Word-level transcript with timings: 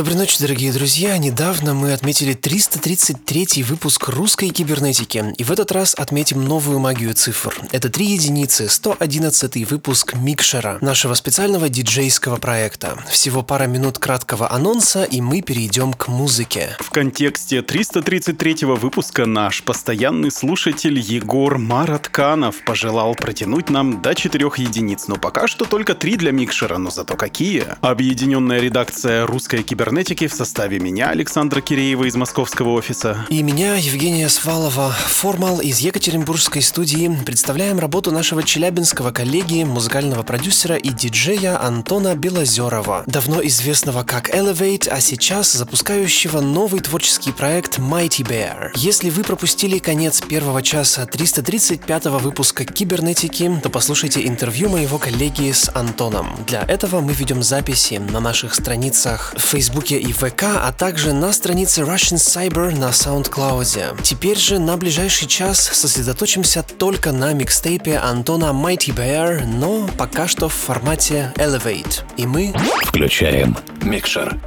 Доброй 0.00 0.16
ночи, 0.16 0.38
дорогие 0.40 0.72
друзья! 0.72 1.18
Недавно 1.18 1.74
мы 1.74 1.92
отметили 1.92 2.32
333 2.32 3.62
выпуск 3.64 4.08
русской 4.08 4.48
кибернетики, 4.48 5.34
и 5.36 5.44
в 5.44 5.52
этот 5.52 5.72
раз 5.72 5.94
отметим 5.94 6.42
новую 6.42 6.78
магию 6.78 7.12
цифр. 7.12 7.54
Это 7.70 7.90
три 7.90 8.06
единицы, 8.06 8.70
111 8.70 9.70
выпуск 9.70 10.14
Микшера, 10.14 10.78
нашего 10.80 11.12
специального 11.12 11.68
диджейского 11.68 12.38
проекта. 12.38 12.98
Всего 13.10 13.42
пара 13.42 13.66
минут 13.66 13.98
краткого 13.98 14.50
анонса, 14.50 15.04
и 15.04 15.20
мы 15.20 15.42
перейдем 15.42 15.92
к 15.92 16.08
музыке. 16.08 16.70
В 16.78 16.88
контексте 16.88 17.60
333 17.60 18.64
выпуска 18.68 19.26
наш 19.26 19.62
постоянный 19.62 20.30
слушатель 20.30 20.98
Егор 20.98 21.58
Маратканов 21.58 22.64
пожелал 22.64 23.14
протянуть 23.14 23.68
нам 23.68 24.00
до 24.00 24.14
4 24.14 24.50
единиц, 24.56 25.08
но 25.08 25.16
пока 25.16 25.46
что 25.46 25.66
только 25.66 25.94
3 25.94 26.16
для 26.16 26.32
Микшера, 26.32 26.78
но 26.78 26.88
зато 26.88 27.16
какие! 27.16 27.66
Объединенная 27.82 28.60
редакция 28.60 29.26
русской 29.26 29.62
кибернетики 29.62 29.89
кибернетики 29.90 30.28
в 30.28 30.32
составе 30.32 30.78
меня, 30.78 31.08
Александра 31.08 31.60
Киреева 31.60 32.04
из 32.04 32.14
московского 32.14 32.74
офиса. 32.74 33.26
И 33.28 33.42
меня, 33.42 33.74
Евгения 33.74 34.28
Свалова, 34.28 34.90
формал 34.90 35.60
из 35.60 35.80
Екатеринбургской 35.80 36.62
студии. 36.62 37.10
Представляем 37.26 37.80
работу 37.80 38.12
нашего 38.12 38.44
челябинского 38.44 39.10
коллеги, 39.10 39.64
музыкального 39.64 40.22
продюсера 40.22 40.76
и 40.76 40.90
диджея 40.90 41.60
Антона 41.60 42.14
Белозерова, 42.14 43.02
давно 43.08 43.44
известного 43.44 44.04
как 44.04 44.32
Elevate, 44.32 44.88
а 44.88 45.00
сейчас 45.00 45.52
запускающего 45.54 46.40
новый 46.40 46.80
творческий 46.82 47.32
проект 47.32 47.80
Mighty 47.80 48.22
Bear. 48.22 48.70
Если 48.76 49.10
вы 49.10 49.24
пропустили 49.24 49.78
конец 49.78 50.20
первого 50.20 50.62
часа 50.62 51.04
335 51.04 52.04
выпуска 52.22 52.64
Кибернетики, 52.64 53.50
то 53.60 53.70
послушайте 53.70 54.24
интервью 54.24 54.68
моего 54.68 54.98
коллеги 54.98 55.50
с 55.50 55.68
Антоном. 55.74 56.28
Для 56.46 56.62
этого 56.62 57.00
мы 57.00 57.12
ведем 57.12 57.42
записи 57.42 57.94
на 57.94 58.20
наших 58.20 58.54
страницах 58.54 59.34
Facebook 59.36 59.79
Фейсбуке 59.80 59.98
и 59.98 60.12
ВК, 60.12 60.42
а 60.42 60.72
также 60.72 61.12
на 61.12 61.32
странице 61.32 61.82
Russian 61.82 62.16
Cyber 62.16 62.76
на 62.78 62.90
SoundCloud. 62.90 64.02
Теперь 64.02 64.36
же 64.36 64.58
на 64.58 64.76
ближайший 64.76 65.26
час 65.26 65.58
сосредоточимся 65.58 66.62
только 66.62 67.12
на 67.12 67.32
микстейпе 67.32 67.96
Антона 67.96 68.52
Mighty 68.52 68.94
Bear, 68.94 69.46
но 69.46 69.88
пока 69.96 70.28
что 70.28 70.48
в 70.48 70.54
формате 70.54 71.32
Elevate. 71.36 72.02
И 72.16 72.26
мы 72.26 72.52
включаем 72.84 73.56
микшер. 73.82 74.38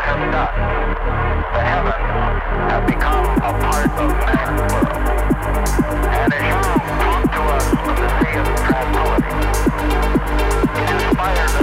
has 0.00 0.20
the 1.52 1.60
heaven 1.60 2.00
have 2.70 2.86
become 2.86 3.26
a 3.36 3.52
part 3.60 3.90
of 4.00 4.10
man's 4.24 4.60
world. 4.72 4.96
And 6.10 6.32
to 7.32 7.40
us 7.54 7.66
the 7.70 8.08
sea 8.18 8.36
of 8.40 8.46
tranquility. 8.64 9.34
It 10.80 10.88
inspired 11.04 11.59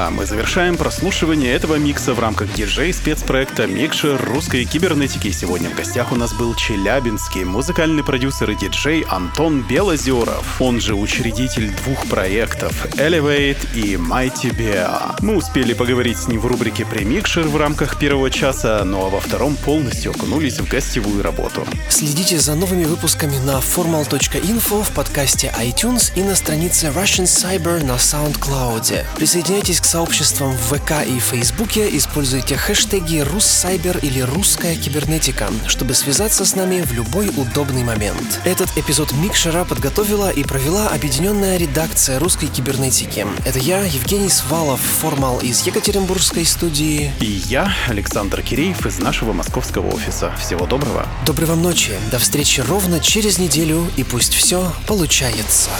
Yeah. 0.00 0.09
Мы 0.20 0.26
завершаем 0.26 0.76
прослушивание 0.76 1.54
этого 1.54 1.76
микса 1.76 2.12
в 2.12 2.20
рамках 2.20 2.52
диджей-спецпроекта 2.52 3.66
«Микшер 3.66 4.22
русской 4.22 4.66
кибернетики». 4.66 5.30
Сегодня 5.30 5.70
в 5.70 5.74
гостях 5.74 6.12
у 6.12 6.14
нас 6.14 6.34
был 6.34 6.54
челябинский 6.54 7.44
музыкальный 7.44 8.04
продюсер 8.04 8.50
и 8.50 8.54
диджей 8.54 9.00
Антон 9.08 9.62
Белозеров. 9.62 10.60
Он 10.60 10.78
же 10.78 10.94
учредитель 10.94 11.70
двух 11.70 12.06
проектов 12.06 12.84
Elevate 12.96 13.66
и 13.74 13.94
Mighty 13.94 14.54
Bear. 14.54 15.16
Мы 15.22 15.36
успели 15.36 15.72
поговорить 15.72 16.18
с 16.18 16.28
ним 16.28 16.40
в 16.40 16.46
рубрике 16.46 16.84
«Премикшер» 16.84 17.48
в 17.48 17.56
рамках 17.56 17.98
первого 17.98 18.30
часа, 18.30 18.82
ну 18.84 19.06
а 19.06 19.08
во 19.08 19.20
втором 19.20 19.56
полностью 19.56 20.10
окунулись 20.10 20.60
в 20.60 20.68
гостевую 20.68 21.22
работу. 21.22 21.66
Следите 21.88 22.38
за 22.38 22.54
новыми 22.56 22.84
выпусками 22.84 23.38
на 23.38 23.52
formal.info 23.60 24.82
в 24.84 24.90
подкасте 24.90 25.50
iTunes 25.58 26.12
и 26.14 26.22
на 26.22 26.34
странице 26.34 26.88
Russian 26.88 27.24
Cyber 27.24 27.82
на 27.82 27.92
SoundCloud. 27.92 29.06
Присоединяйтесь 29.16 29.80
к 29.80 29.86
сообществам 30.10 30.56
в 30.56 30.76
ВК 30.76 31.06
и 31.06 31.20
Фейсбуке, 31.20 31.88
используйте 31.96 32.56
хэштеги 32.56 33.20
«Руссайбер» 33.20 33.98
или 33.98 34.18
«Русская 34.18 34.74
кибернетика», 34.74 35.48
чтобы 35.68 35.94
связаться 35.94 36.44
с 36.44 36.56
нами 36.56 36.80
в 36.80 36.92
любой 36.92 37.28
удобный 37.28 37.84
момент. 37.84 38.40
Этот 38.44 38.76
эпизод 38.76 39.12
Микшера 39.12 39.64
подготовила 39.64 40.28
и 40.30 40.42
провела 40.42 40.88
объединенная 40.88 41.58
редакция 41.58 42.18
русской 42.18 42.48
кибернетики. 42.48 43.24
Это 43.44 43.60
я, 43.60 43.84
Евгений 43.84 44.28
Свалов, 44.30 44.80
формал 44.80 45.38
из 45.38 45.64
Екатеринбургской 45.64 46.44
студии. 46.44 47.12
И 47.20 47.42
я, 47.46 47.72
Александр 47.86 48.42
Киреев 48.42 48.84
из 48.86 48.98
нашего 48.98 49.32
московского 49.32 49.94
офиса. 49.94 50.34
Всего 50.40 50.66
доброго. 50.66 51.06
Доброй 51.24 51.46
вам 51.46 51.62
ночи. 51.62 51.92
До 52.10 52.18
встречи 52.18 52.60
ровно 52.62 52.98
через 52.98 53.38
неделю, 53.38 53.88
и 53.96 54.02
пусть 54.02 54.34
все 54.34 54.72
получается. 54.88 55.70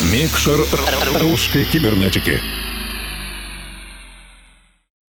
Микшер 0.00 0.64
русской 1.20 1.64
кибернетики. 1.64 2.40